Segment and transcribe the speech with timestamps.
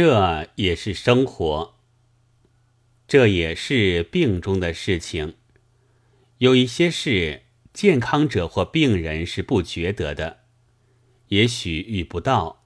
[0.00, 1.74] 这也是生活，
[3.08, 5.34] 这也是病中的事情。
[6.38, 7.42] 有一些事，
[7.72, 10.44] 健康者或病人是不觉得的，
[11.30, 12.64] 也许遇不到，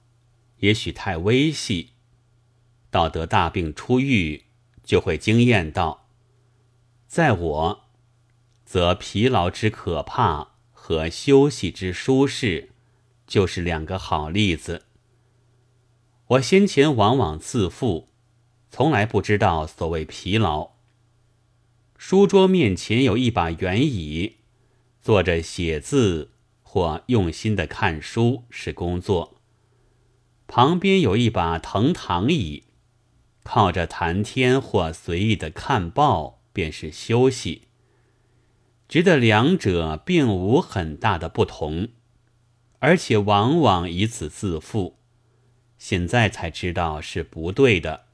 [0.59, 1.93] 也许太微细。
[2.91, 4.43] 到得大病初愈，
[4.83, 6.07] 就会惊艳到。
[7.07, 7.85] 在我，
[8.63, 12.69] 则疲劳之可怕和休息之舒适，
[13.25, 14.85] 就是两个好例子。
[16.33, 18.07] 我先前往往自负，
[18.71, 20.71] 从来不知道所谓疲劳。
[21.97, 24.37] 书桌面前有一把圆椅，
[25.01, 26.31] 坐着写字
[26.63, 29.35] 或用心的看书是工作；
[30.47, 32.63] 旁边有一把藤躺椅，
[33.43, 37.63] 靠着谈天或随意的看报便是休息。
[38.89, 41.89] 觉得两者并无很大的不同，
[42.79, 44.97] 而且往往以此自负。
[45.85, 48.05] 现在才知道是不对的，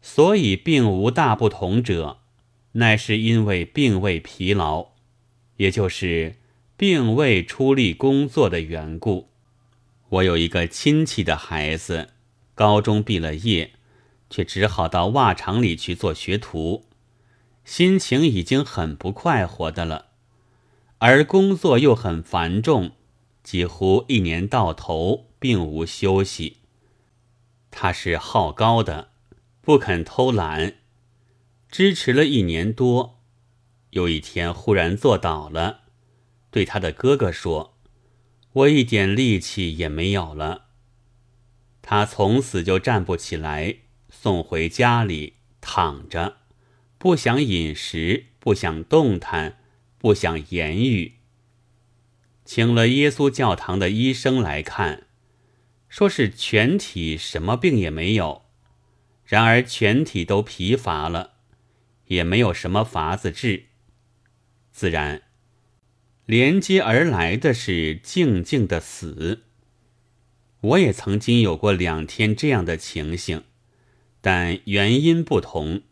[0.00, 2.20] 所以并无大不同者，
[2.72, 4.92] 乃是因为并未疲劳，
[5.58, 6.36] 也就是
[6.78, 9.28] 并未出力工作的缘故。
[10.08, 12.14] 我有一个亲戚的孩子，
[12.54, 13.72] 高中毕了业，
[14.30, 16.86] 却只好到袜厂里去做学徒，
[17.62, 20.06] 心情已经很不快活的了，
[20.96, 22.92] 而工作又很繁重，
[23.42, 26.56] 几乎一年到头并无休息。
[27.82, 29.08] 他是好高的，
[29.62, 30.74] 不肯偷懒，
[31.70, 33.22] 支持了一年多。
[33.92, 35.84] 有一天忽然坐倒了，
[36.50, 37.78] 对他的哥哥说
[38.52, 40.66] ：“我一点力气也没有了。”
[41.80, 43.76] 他从此就站不起来，
[44.10, 46.36] 送回家里躺着，
[46.98, 49.56] 不想饮食，不想动弹，
[49.96, 51.14] 不想言语。
[52.44, 55.06] 请了耶稣教堂的医生来看。
[55.90, 58.44] 说是全体什么病也没有，
[59.24, 61.32] 然而全体都疲乏了，
[62.06, 63.64] 也没有什么法子治。
[64.70, 65.22] 自然，
[66.26, 69.42] 连接而来的是静静的死。
[70.60, 73.42] 我也曾经有过两天这样的情形，
[74.20, 75.82] 但原因不同。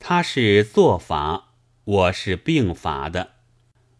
[0.00, 1.54] 他是做法，
[1.84, 3.34] 我是病乏的。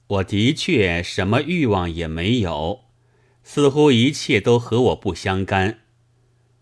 [0.08, 2.87] 我的确什么欲望也没有。
[3.50, 5.78] 似乎一切都和我不相干，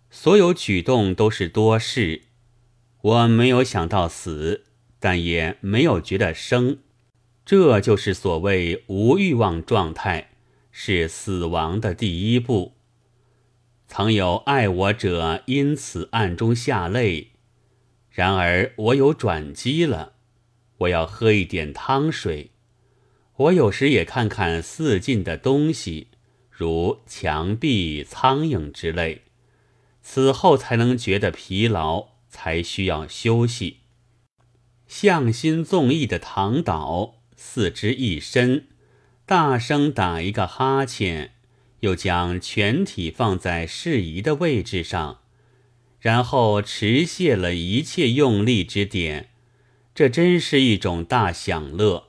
[0.08, 2.22] 所有举动都是多事。
[3.00, 4.62] 我没有想到死，
[5.00, 6.78] 但也没有觉得生。
[7.44, 10.30] 这就是所谓无欲望状态，
[10.70, 12.74] 是死亡的第一步。
[13.88, 17.32] 曾有爱我者因此暗中下泪，
[18.12, 20.12] 然而我有转机了。
[20.78, 22.52] 我要喝一点汤水。
[23.38, 26.10] 我有时也看看四近的东西。
[26.58, 29.24] 如墙壁、苍蝇之类，
[30.00, 33.80] 此后才能觉得疲劳，才需要休息。
[34.88, 38.68] 向心纵意的躺倒，四肢一伸，
[39.26, 41.34] 大声打一个哈欠，
[41.80, 45.18] 又将全体放在适宜的位置上，
[46.00, 49.28] 然后持械了一切用力之点，
[49.94, 52.05] 这真是一种大享乐。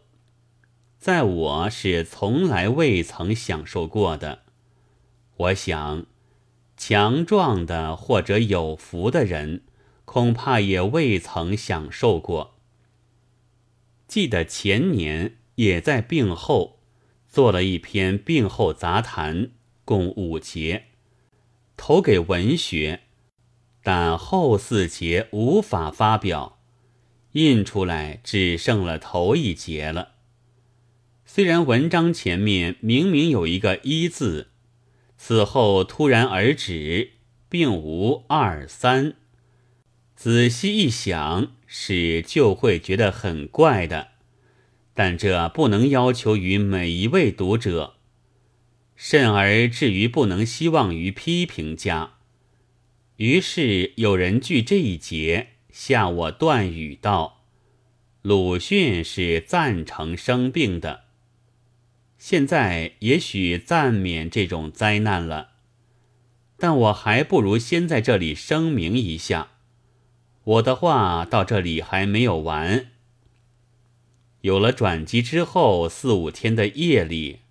[1.07, 4.39] 在我是从来未曾享受过的。
[5.37, 6.05] 我想，
[6.75, 9.61] 强壮的或者有福的人，
[10.03, 12.55] 恐怕也未曾享受过。
[14.05, 16.81] 记得前年也在病后
[17.29, 19.51] 做了一篇病后杂谈，
[19.85, 20.87] 共五节，
[21.77, 23.03] 投给文学，
[23.81, 26.59] 但后四节无法发表，
[27.31, 30.15] 印出来只剩了头一节了。
[31.29, 34.47] 虽然文章前面明明有一个“一”字，
[35.17, 37.11] 此后突然而止，
[37.49, 39.13] 并无二三。
[40.15, 44.07] 仔细一想，是就会觉得很怪的。
[44.93, 47.95] 但这不能要求于每一位读者，
[48.95, 52.13] 甚而至于不能希望于批评家。
[53.17, 57.43] 于是有人据这一节下我断语道
[58.23, 61.03] ：“鲁迅是赞成生病的。”
[62.17, 65.51] 现在也许暂免这种灾难了，
[66.57, 69.51] 但我还不如先在这里声明一下，
[70.43, 72.87] 我的话到这里还没有完。
[74.41, 77.41] 有了转机之后四五天的夜里，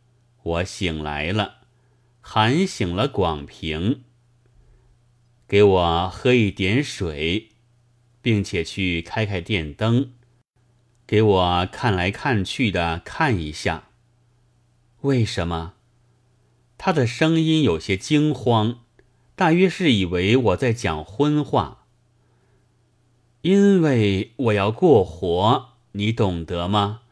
[0.43, 1.59] 我醒来了，
[2.21, 4.03] 喊醒了广平，
[5.47, 7.51] 给我喝一点水，
[8.21, 10.13] 并且去开开电灯，
[11.07, 13.91] 给我看来看去的看一下。
[15.07, 15.75] 为什么？
[16.77, 18.81] 他的声音有些惊慌，
[19.37, 21.85] 大约是以为我在讲荤话。
[23.43, 27.03] 因为我要过活，你懂得吗？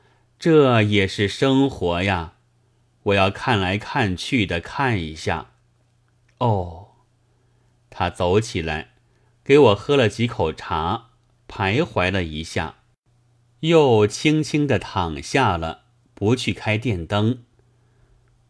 [0.41, 2.33] 这也是生活呀。
[3.05, 5.53] 我要看来看去的看一下。
[6.39, 6.89] 哦，
[7.91, 8.95] 他走起来，
[9.45, 11.11] 给我喝了几口茶，
[11.47, 12.79] 徘徊了一下，
[13.61, 15.83] 又轻轻的躺下了，
[16.13, 17.44] 不去开电灯。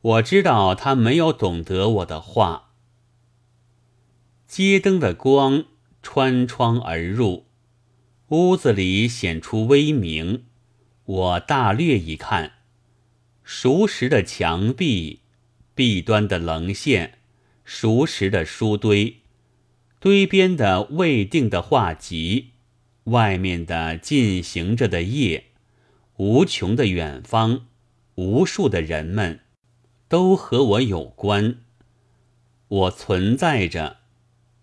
[0.05, 2.73] 我知道他没有懂得我的话。
[4.47, 5.65] 街灯的光
[6.03, 7.47] 穿窗而入。
[8.29, 10.45] 屋子里显出微明，
[11.05, 12.53] 我大略一看，
[13.43, 15.21] 熟识的墙壁，
[15.75, 17.19] 壁端的棱线，
[17.65, 19.21] 熟识的书堆，
[20.01, 22.51] 堆边的未定的画集，
[23.05, 25.45] 外面的进行着的夜，
[26.17, 27.67] 无穷的远方，
[28.17, 29.41] 无数的人们，
[30.15, 31.59] 都和我有关。
[32.69, 33.97] 我存在着，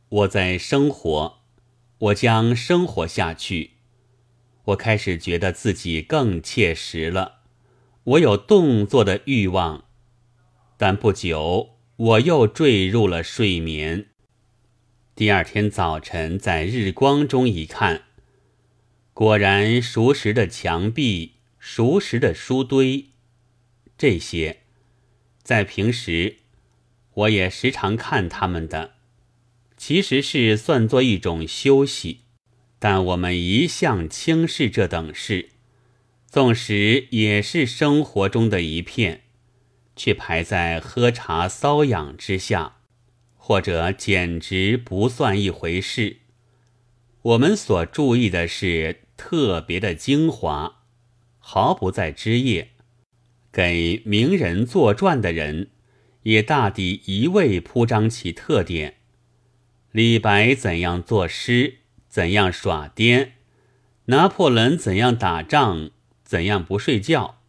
[0.07, 1.39] 我在生活。
[1.97, 3.71] 我将生活下去。
[4.63, 7.39] 我开始觉得自己更切实了。
[8.05, 9.83] 我有动作的欲望，
[10.77, 14.07] 但不久我又坠入了睡眠。
[15.15, 18.03] 第二天早晨，在日光中一看，
[19.13, 23.07] 果然熟识的墙壁，熟识的书堆，
[23.97, 24.60] 这些，
[25.43, 26.37] 在平时
[27.13, 28.91] 我也时常看他们的。
[29.75, 32.19] 其实是算作一种休息，
[32.77, 35.49] 但我们一向轻视这等事，
[36.27, 39.23] 纵使也是生活中的一片，
[39.95, 42.77] 却排在喝茶搔痒之下，
[43.35, 46.17] 或者简直不算一回事。
[47.23, 50.83] 我们所注意的是特别的精华，
[51.39, 52.69] 毫不在枝叶。
[53.51, 55.67] 给名人作传的人，
[56.23, 58.95] 也大抵一味铺张其特点。
[59.91, 63.31] 李白怎样作诗，怎样耍癫；
[64.05, 65.91] 拿破仑怎样打仗，
[66.23, 67.41] 怎样不睡觉，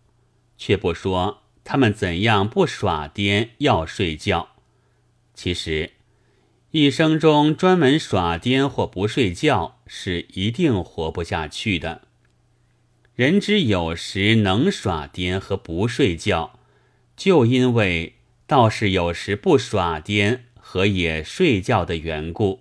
[0.59, 4.57] 却不说他们怎样不耍癫要睡觉。
[5.35, 5.93] 其实，
[6.73, 12.03] 一生中专门耍癫或不睡觉是一定活不下去的。
[13.14, 16.59] 人之有时能耍癫和不睡觉，
[17.17, 18.14] 就因为
[18.47, 20.41] 道士有时不耍癫。
[20.64, 22.61] 和也睡觉的缘故，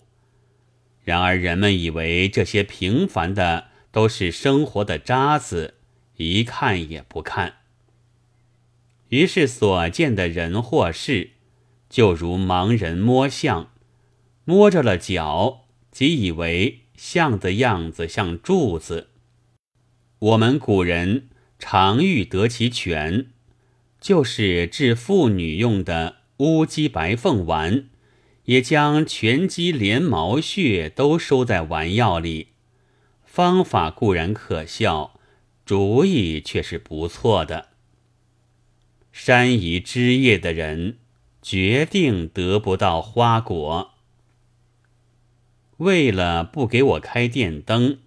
[1.06, 5.76] 然而人们以为这些平凡的都是生活的渣子，
[6.18, 7.60] 一看也不看。
[9.10, 11.30] 于是所见的人或事，
[11.90, 13.72] 就如盲人摸象，
[14.44, 19.11] 摸着了脚，即以为象的样子像柱子。
[20.22, 23.32] 我们古人常欲得其全，
[24.00, 27.88] 就是治妇女用的乌鸡白凤丸。
[28.46, 32.50] 也将全鸡连毛血都收在丸药里，
[33.24, 35.20] 方法固然可笑，
[35.64, 37.70] 主意却是不错的。
[39.12, 40.98] 山移枝叶的人，
[41.42, 43.92] 决定得不到花果。
[45.78, 48.00] 为了不给我开电灯，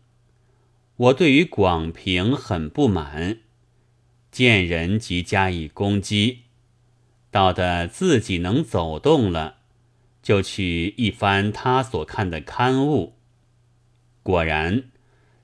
[0.97, 3.39] 我对于广平很不满，
[4.31, 6.43] 见人即加以攻击，
[7.31, 9.57] 到的自己能走动了。
[10.23, 13.17] 就去一番他所看的刊物，
[14.23, 14.85] 果然，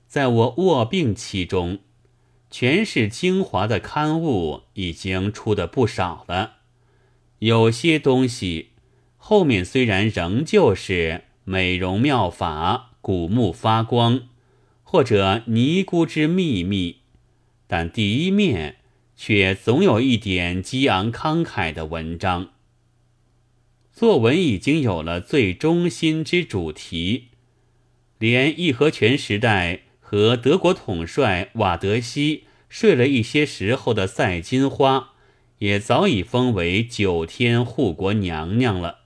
[0.07, 1.79] 在我卧病期中，
[2.49, 6.53] 全是精华的刊物已经出的不少了。
[7.37, 8.71] 有些东西
[9.17, 14.21] 后面虽然仍旧是美容妙法、古木发光，
[14.91, 16.97] 或者尼姑之秘密，
[17.65, 18.79] 但第一面
[19.15, 22.49] 却总有一点激昂慷慨的文章。
[23.93, 27.29] 作文已经有了最中心之主题，
[28.19, 35.13] 连义和拳时代和德国统帅瓦德西睡了一些时候的赛金花，
[35.59, 39.03] 也早已封为九天护国娘娘了。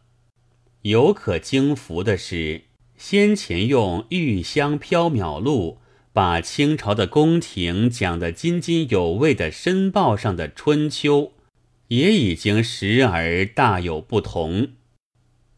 [0.82, 2.64] 有可惊服的是，
[2.98, 5.80] 先前用玉香缥缈录
[6.14, 11.34] 把清朝的宫廷讲得津津有味的《申报》上的春秋。
[11.90, 14.70] 也已经时而大有不同。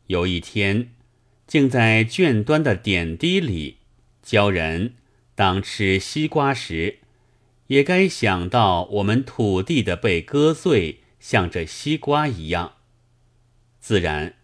[0.08, 0.92] 有一天，
[1.46, 3.78] 竟在卷端的点滴里
[4.22, 4.96] 教人，
[5.36, 7.00] 当吃西瓜时，
[7.68, 12.74] 也该想到我们土地的被割碎，像这西瓜一样。
[13.80, 14.36] 自然，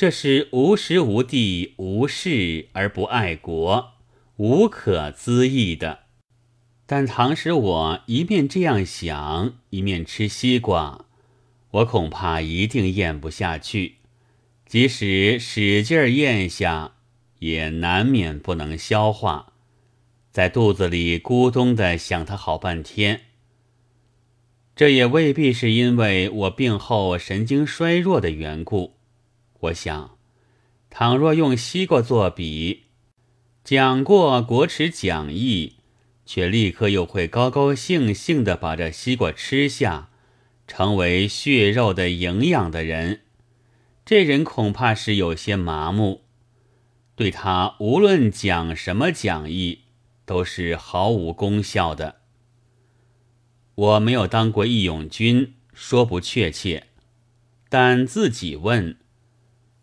[0.00, 3.90] 这是无时无地无事而不爱国，
[4.36, 6.04] 无可资议的。
[6.86, 11.04] 但倘使我一面这样想，一面吃西瓜。
[11.72, 13.96] 我恐怕一定咽不下去，
[14.64, 16.94] 即使使劲咽下，
[17.40, 19.52] 也难免不能消化，
[20.32, 23.20] 在肚子里咕咚的想它好半天。
[24.74, 28.99] 这也未必是因为我病后神经衰弱的缘故。
[29.60, 30.16] 我想，
[30.88, 32.84] 倘若用西瓜作比，
[33.62, 35.76] 讲过国耻讲义，
[36.24, 40.08] 却立刻又会高高兴兴的把这西瓜吃下，
[40.66, 43.20] 成为血肉的营养的人，
[44.06, 46.22] 这人恐怕是有些麻木，
[47.14, 49.80] 对他无论讲什么讲义，
[50.24, 52.20] 都是毫无功效的。
[53.74, 56.86] 我没有当过义勇军，说不确切，
[57.68, 58.96] 但自己问：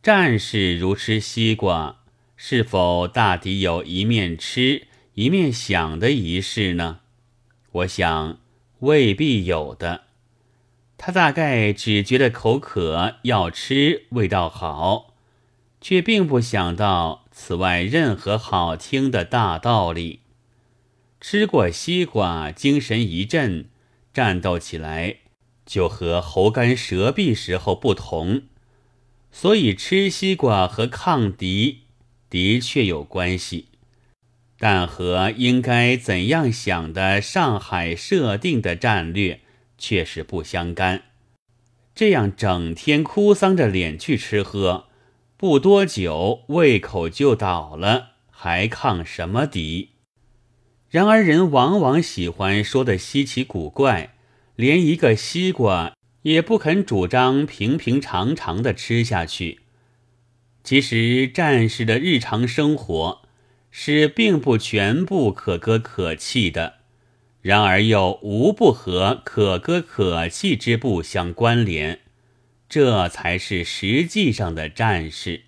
[0.08, 1.98] 战士如吃西瓜，
[2.38, 7.00] 是否大抵有一面吃一面想的仪式呢？
[7.74, 8.40] 我想
[8.80, 10.06] 未必有的。
[10.98, 15.14] 他大概只觉得口渴要吃，味道好，
[15.82, 20.22] 却并不想到此外任何好听的大道理。
[21.20, 23.66] 吃过西瓜，精神一振。
[24.14, 25.18] 战斗起来
[25.66, 28.44] 就和喉干舌痹时候不同，
[29.32, 31.84] 所以吃西瓜和抗敌
[32.30, 33.68] 的确有关系，
[34.58, 39.42] 但和应该怎样想的上海设定的战略
[39.78, 41.04] 却是不相干。
[41.94, 44.86] 这样整天哭丧着脸去吃喝，
[45.36, 49.90] 不多久胃口就倒了，还抗什么敌？
[50.90, 54.16] 然而，人往往喜欢说的稀奇古怪，
[54.56, 55.97] 连一个西瓜
[56.28, 59.62] 也不肯主张平平常常的吃下去。
[60.62, 63.22] 其实，战士的日常生活
[63.72, 66.80] 是并不全部可歌可泣的，
[67.42, 72.02] 然而又无不和可歌可泣之部相关联，
[72.68, 75.44] 这才是实际上的战士。